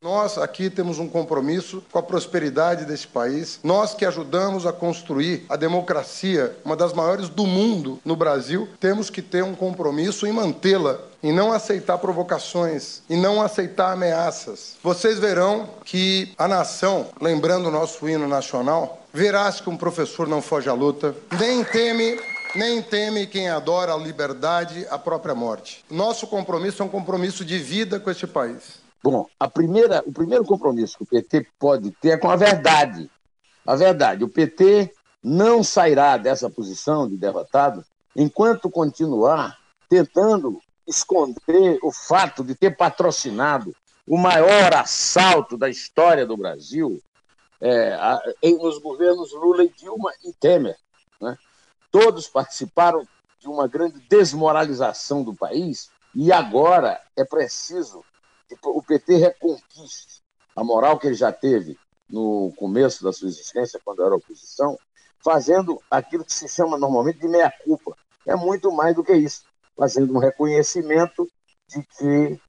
Nós 0.00 0.38
aqui 0.38 0.70
temos 0.70 1.00
um 1.00 1.08
compromisso 1.08 1.82
com 1.90 1.98
a 1.98 2.02
prosperidade 2.02 2.84
desse 2.84 3.06
país. 3.06 3.58
Nós 3.64 3.94
que 3.94 4.04
ajudamos 4.04 4.64
a 4.64 4.72
construir 4.72 5.44
a 5.48 5.56
democracia, 5.56 6.56
uma 6.64 6.76
das 6.76 6.92
maiores 6.92 7.28
do 7.28 7.44
mundo 7.44 7.98
no 8.04 8.14
Brasil, 8.14 8.68
temos 8.78 9.10
que 9.10 9.20
ter 9.20 9.42
um 9.42 9.56
compromisso 9.56 10.24
em 10.24 10.30
mantê-la, 10.30 11.00
em 11.20 11.32
não 11.32 11.52
aceitar 11.52 11.98
provocações, 11.98 13.02
em 13.10 13.20
não 13.20 13.42
aceitar 13.42 13.90
ameaças. 13.90 14.76
Vocês 14.84 15.18
verão 15.18 15.68
que 15.84 16.32
a 16.38 16.46
nação, 16.46 17.08
lembrando 17.20 17.66
o 17.66 17.72
nosso 17.72 18.08
hino 18.08 18.28
nacional, 18.28 19.02
verás 19.12 19.60
que 19.60 19.68
um 19.68 19.76
professor 19.76 20.28
não 20.28 20.40
foge 20.40 20.68
à 20.68 20.74
luta, 20.74 21.12
nem 21.40 21.64
teme 21.64 22.20
nem 22.58 22.82
teme 22.82 23.26
quem 23.26 23.48
adora 23.48 23.94
a 23.94 23.96
liberdade, 23.96 24.84
a 24.90 24.98
própria 24.98 25.34
morte. 25.34 25.84
Nosso 25.88 26.26
compromisso 26.26 26.82
é 26.82 26.84
um 26.84 26.88
compromisso 26.88 27.44
de 27.44 27.56
vida 27.56 28.00
com 28.00 28.10
este 28.10 28.26
país. 28.26 28.80
Bom, 29.02 29.26
a 29.38 29.48
primeira, 29.48 30.02
o 30.04 30.12
primeiro 30.12 30.44
compromisso 30.44 30.98
que 30.98 31.04
o 31.04 31.06
PT 31.06 31.46
pode 31.56 31.92
ter 31.92 32.10
é 32.10 32.16
com 32.16 32.28
a 32.28 32.34
verdade. 32.34 33.08
A 33.64 33.76
verdade. 33.76 34.24
O 34.24 34.28
PT 34.28 34.92
não 35.22 35.62
sairá 35.62 36.16
dessa 36.16 36.50
posição 36.50 37.08
de 37.08 37.16
derrotado 37.16 37.84
enquanto 38.16 38.68
continuar 38.68 39.56
tentando 39.88 40.60
esconder 40.86 41.78
o 41.82 41.92
fato 41.92 42.42
de 42.42 42.56
ter 42.56 42.76
patrocinado 42.76 43.74
o 44.06 44.18
maior 44.18 44.74
assalto 44.74 45.56
da 45.56 45.68
história 45.68 46.26
do 46.26 46.36
Brasil 46.36 47.00
é, 47.60 47.92
a, 47.94 48.20
em, 48.42 48.56
nos 48.56 48.78
governos 48.78 49.32
Lula 49.32 49.64
e 49.64 49.68
Dilma 49.68 50.10
e 50.24 50.32
Temer. 50.32 50.76
Né? 51.20 51.36
Todos 51.90 52.28
participaram 52.28 53.02
de 53.38 53.48
uma 53.48 53.66
grande 53.66 54.00
desmoralização 54.08 55.22
do 55.22 55.34
país 55.34 55.90
e 56.14 56.32
agora 56.32 57.00
é 57.16 57.24
preciso 57.24 58.04
o 58.64 58.82
PT 58.82 59.16
reconquiste 59.16 60.22
a 60.56 60.64
moral 60.64 60.98
que 60.98 61.06
ele 61.06 61.14
já 61.14 61.32
teve 61.32 61.78
no 62.08 62.52
começo 62.56 63.04
da 63.04 63.12
sua 63.12 63.28
existência, 63.28 63.80
quando 63.84 64.02
era 64.02 64.16
oposição, 64.16 64.78
fazendo 65.22 65.80
aquilo 65.90 66.24
que 66.24 66.32
se 66.32 66.48
chama 66.48 66.78
normalmente 66.78 67.18
de 67.18 67.28
meia-culpa. 67.28 67.94
É 68.26 68.34
muito 68.34 68.72
mais 68.72 68.94
do 68.94 69.04
que 69.04 69.12
isso, 69.12 69.44
fazendo 69.76 70.14
um 70.14 70.18
reconhecimento 70.18 71.28
de 71.68 71.82
que 71.82 72.40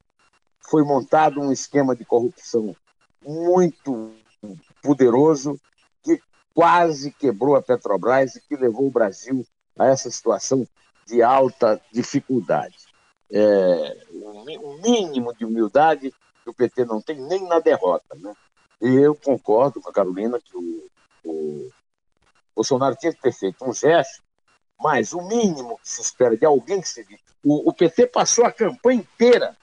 foi 0.70 0.84
montado 0.84 1.42
um 1.42 1.52
esquema 1.52 1.96
de 1.96 2.06
corrupção 2.06 2.76
muito 3.22 4.14
poderoso 4.82 5.60
que 5.76 5.79
quase 6.60 7.12
quebrou 7.12 7.56
a 7.56 7.62
Petrobras 7.62 8.36
e 8.36 8.42
que 8.42 8.56
levou 8.56 8.88
o 8.88 8.92
Brasil 8.92 9.46
a 9.78 9.86
essa 9.88 10.12
situação 10.12 10.68
de 11.08 11.22
alta 11.24 11.82
dificuldade 11.92 12.90
é, 13.32 13.98
um 14.12 14.82
mínimo 14.82 15.34
de 15.36 15.46
humildade 15.46 16.14
que 16.44 16.50
o 16.50 16.54
PT 16.54 16.86
não 16.86 17.02
tem 17.02 17.20
nem 17.20 17.48
na 17.48 17.60
derrota. 17.60 18.16
Né? 18.16 18.34
E 18.82 18.96
eu 18.96 19.16
concordo 19.16 19.82
com 19.82 19.90
a 19.90 19.94
Carolina 19.94 20.40
que 20.40 20.58
o, 20.58 20.90
o 21.24 21.70
Bolsonaro 22.56 22.96
tinha 22.96 23.14
que 23.14 23.22
ter 23.22 23.34
feito 23.34 23.64
um 23.64 23.74
gesto, 23.74 24.24
mas 24.80 25.14
o 25.14 25.22
mínimo 25.22 25.78
que 25.80 25.90
se 25.90 26.02
espera 26.02 26.36
de 26.36 26.46
alguém 26.46 26.82
que 26.82 26.88
se. 26.88 27.06
O, 27.44 27.70
o 27.70 27.74
PT 27.74 28.08
passou 28.08 28.46
a 28.46 28.52
campanha 28.52 29.00
inteira 29.00 29.56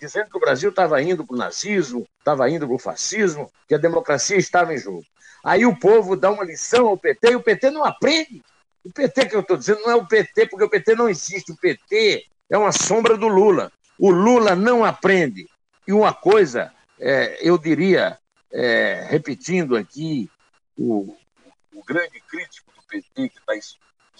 dizendo 0.00 0.30
que 0.30 0.36
o 0.36 0.40
Brasil 0.40 0.70
estava 0.70 1.00
indo 1.02 1.26
para 1.26 1.34
o 1.34 1.38
nazismo, 1.38 2.06
estava 2.18 2.48
indo 2.50 2.66
para 2.66 2.76
o 2.76 2.78
fascismo, 2.78 3.50
que 3.68 3.74
a 3.74 3.78
democracia 3.78 4.36
estava 4.36 4.74
em 4.74 4.78
jogo. 4.78 5.04
Aí 5.44 5.66
o 5.66 5.76
povo 5.76 6.16
dá 6.16 6.30
uma 6.30 6.44
lição 6.44 6.88
ao 6.88 6.96
PT 6.96 7.32
e 7.32 7.36
o 7.36 7.42
PT 7.42 7.70
não 7.70 7.84
aprende. 7.84 8.42
O 8.84 8.90
PT 8.90 9.26
que 9.26 9.36
eu 9.36 9.40
estou 9.40 9.56
dizendo 9.56 9.80
não 9.82 9.90
é 9.90 9.94
o 9.94 10.06
PT, 10.06 10.46
porque 10.46 10.64
o 10.64 10.70
PT 10.70 10.94
não 10.94 11.08
existe. 11.08 11.52
O 11.52 11.56
PT 11.56 12.26
é 12.50 12.56
uma 12.56 12.72
sombra 12.72 13.16
do 13.16 13.28
Lula. 13.28 13.70
O 13.98 14.10
Lula 14.10 14.54
não 14.54 14.84
aprende. 14.84 15.46
E 15.86 15.92
uma 15.92 16.12
coisa, 16.12 16.72
é, 16.98 17.38
eu 17.40 17.58
diria, 17.58 18.18
é, 18.52 19.06
repetindo 19.08 19.76
aqui, 19.76 20.30
o, 20.76 21.16
o, 21.74 21.84
grande 21.84 22.20
crítico 22.20 22.72
do 22.72 22.82
PT, 22.86 23.28
que 23.28 23.38
está 23.38 23.54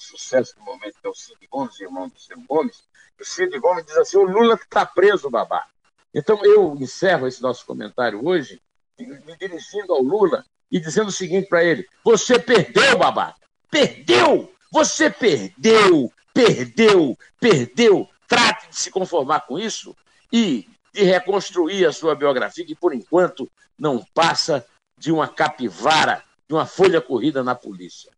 sucesso 0.00 0.54
no 0.59 0.64
momento, 0.64 0.98
que 1.00 1.07
é 1.07 1.11
o 1.11 1.14
Cid 1.14 1.46
Gomes, 1.50 1.80
irmão 1.80 2.09
do 2.09 2.18
Ciro 2.18 2.42
Gomes, 2.48 2.85
o 3.20 3.24
Cid 3.24 3.59
Gomes 3.59 3.85
diz 3.85 3.96
assim: 3.96 4.16
o 4.16 4.24
Lula 4.24 4.54
está 4.54 4.85
preso, 4.85 5.30
babá. 5.30 5.66
Então 6.14 6.44
eu 6.44 6.76
encerro 6.76 7.26
esse 7.26 7.42
nosso 7.42 7.64
comentário 7.66 8.24
hoje, 8.24 8.61
me 8.98 9.37
dirigindo 9.37 9.92
ao 9.92 10.02
Lula 10.02 10.44
e 10.70 10.80
dizendo 10.80 11.09
o 11.09 11.12
seguinte 11.12 11.48
para 11.48 11.64
ele: 11.64 11.87
você 12.04 12.38
perdeu, 12.38 12.98
babá. 12.98 13.35
Perdeu! 13.70 14.52
Você 14.72 15.09
perdeu, 15.09 16.12
perdeu, 16.33 17.16
perdeu. 17.38 18.09
Trate 18.26 18.68
de 18.70 18.76
se 18.76 18.90
conformar 18.90 19.42
com 19.46 19.57
isso 19.59 19.96
e 20.33 20.68
de 20.92 21.04
reconstruir 21.04 21.87
a 21.87 21.92
sua 21.92 22.16
biografia, 22.16 22.66
que 22.66 22.74
por 22.74 22.92
enquanto 22.92 23.48
não 23.78 24.04
passa 24.12 24.66
de 24.98 25.12
uma 25.12 25.28
capivara, 25.28 26.24
de 26.48 26.54
uma 26.54 26.66
folha 26.66 27.00
corrida 27.00 27.44
na 27.44 27.54
polícia. 27.54 28.11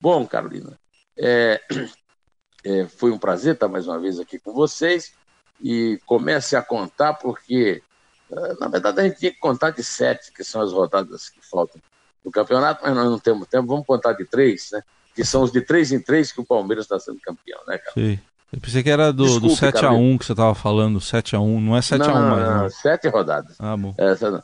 Bom, 0.00 0.26
Carolina, 0.26 0.78
é, 1.20 1.60
é, 2.64 2.86
foi 2.86 3.10
um 3.10 3.18
prazer 3.18 3.54
estar 3.54 3.68
mais 3.68 3.86
uma 3.86 3.98
vez 3.98 4.18
aqui 4.18 4.38
com 4.38 4.52
vocês 4.52 5.12
e 5.62 6.00
comece 6.06 6.56
a 6.56 6.62
contar, 6.62 7.14
porque 7.14 7.82
é, 8.32 8.54
na 8.58 8.68
verdade 8.68 9.00
a 9.00 9.04
gente 9.04 9.18
tinha 9.18 9.32
que 9.32 9.38
contar 9.38 9.70
de 9.70 9.84
sete, 9.84 10.32
que 10.32 10.42
são 10.42 10.62
as 10.62 10.72
rodadas 10.72 11.28
que 11.28 11.40
faltam 11.46 11.80
no 12.24 12.30
campeonato, 12.30 12.82
mas 12.82 12.94
nós 12.94 13.10
não 13.10 13.18
temos 13.18 13.46
tempo, 13.46 13.66
vamos 13.66 13.86
contar 13.86 14.14
de 14.14 14.24
três, 14.24 14.70
né? 14.72 14.82
Que 15.14 15.24
são 15.24 15.42
os 15.42 15.52
de 15.52 15.60
três 15.60 15.92
em 15.92 16.00
três 16.00 16.32
que 16.32 16.40
o 16.40 16.44
Palmeiras 16.44 16.84
está 16.84 16.98
sendo 16.98 17.20
campeão, 17.20 17.60
né, 17.66 17.78
cara? 17.78 17.92
Sim. 17.94 18.18
Eu 18.52 18.60
pensei 18.60 18.82
que 18.82 18.90
era 18.90 19.12
do, 19.12 19.24
Desculpe, 19.24 19.48
do 19.48 19.54
7x1 19.54 20.18
que 20.18 20.24
você 20.24 20.32
estava 20.32 20.54
falando, 20.54 20.98
7x1, 20.98 21.60
não 21.60 21.76
é 21.76 21.80
7x1 21.80 21.98
não, 21.98 22.30
mais. 22.30 22.48
Não, 22.48 22.62
não, 22.62 22.70
sete 22.70 23.08
rodadas. 23.08 23.56
Ah, 23.60 23.76
bom. 23.76 23.94
Essa, 23.96 24.42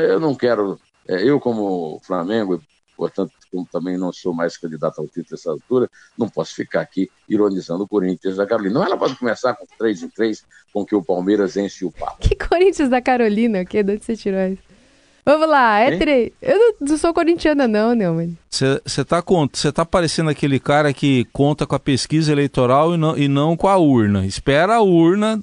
eu 0.00 0.20
não 0.20 0.36
quero, 0.36 0.78
é, 1.08 1.20
eu 1.22 1.40
como 1.40 2.00
Flamengo, 2.04 2.62
portanto, 3.02 3.32
como 3.50 3.66
também 3.66 3.98
não 3.98 4.12
sou 4.12 4.32
mais 4.32 4.56
candidato 4.56 5.00
ao 5.00 5.08
título 5.08 5.26
dessa 5.30 5.50
altura, 5.50 5.90
não 6.16 6.28
posso 6.28 6.54
ficar 6.54 6.82
aqui 6.82 7.10
ironizando 7.28 7.82
o 7.82 7.88
Corinthians 7.88 8.36
da 8.36 8.46
Carolina. 8.46 8.78
Não, 8.78 8.86
ela 8.86 8.96
pode 8.96 9.16
começar 9.16 9.54
com 9.54 9.66
3 9.76 10.04
em 10.04 10.08
3, 10.08 10.44
com 10.72 10.84
que 10.84 10.94
o 10.94 11.02
Palmeiras 11.02 11.56
enche 11.56 11.84
o 11.84 11.90
papo. 11.90 12.18
Que 12.20 12.36
Corinthians 12.36 12.88
da 12.88 13.02
Carolina? 13.02 13.64
Que 13.64 13.82
de 13.82 13.94
onde 13.94 14.04
você 14.04 14.14
tirou 14.14 14.40
isso? 14.46 14.62
Vamos 15.24 15.48
lá, 15.48 15.80
é 15.80 15.96
três. 15.96 16.32
Eu 16.40 16.56
não, 16.56 16.74
não, 16.80 16.96
sou 16.96 17.12
corintiana, 17.12 17.66
não, 17.66 17.92
Neumann. 17.92 18.36
Você 18.48 19.04
tá, 19.04 19.22
tá 19.74 19.84
parecendo 19.84 20.30
aquele 20.30 20.60
cara 20.60 20.92
que 20.92 21.24
conta 21.32 21.66
com 21.66 21.74
a 21.74 21.80
pesquisa 21.80 22.30
eleitoral 22.30 22.94
e 22.94 22.96
não, 22.96 23.18
e 23.18 23.28
não 23.28 23.56
com 23.56 23.68
a 23.68 23.76
urna. 23.76 24.26
Espera 24.26 24.76
a 24.76 24.82
urna 24.82 25.42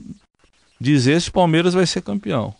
dizer 0.80 1.22
se 1.22 1.30
o 1.30 1.34
Palmeiras 1.34 1.74
vai 1.74 1.86
ser 1.86 2.02
campeão. 2.02 2.54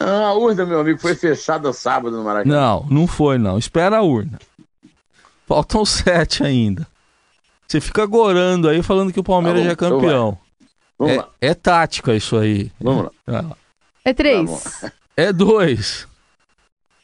Ah, 0.00 0.28
a 0.28 0.34
urna, 0.34 0.64
meu 0.64 0.80
amigo, 0.80 0.98
foi 0.98 1.14
fechada 1.14 1.70
sábado 1.74 2.16
no 2.16 2.24
Maracanã. 2.24 2.54
Não, 2.54 2.86
não 2.90 3.06
foi, 3.06 3.36
não. 3.36 3.58
Espera 3.58 3.98
a 3.98 4.02
urna. 4.02 4.38
Faltam 5.46 5.84
sete 5.86 6.42
ainda. 6.42 6.86
Você 7.68 7.80
fica 7.80 8.06
gorando 8.06 8.68
aí 8.68 8.82
falando 8.82 9.12
que 9.12 9.20
o 9.20 9.24
Palmeiras 9.24 9.60
tá 9.60 9.64
já 9.64 9.70
é 9.70 9.72
então 9.74 9.90
campeão. 9.90 10.38
Vamos 10.98 11.14
é, 11.14 11.18
lá. 11.18 11.28
é 11.40 11.54
tática 11.54 12.14
isso 12.14 12.36
aí. 12.36 12.72
Vamos 12.80 13.10
lá. 13.26 13.56
É, 14.04 14.10
é 14.10 14.14
três. 14.14 14.80
Tá 14.80 14.92
é 15.16 15.32
dois. 15.32 16.08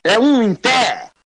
É 0.02 0.18
um 0.18 0.42
em 0.42 0.54
pé. 0.54 1.10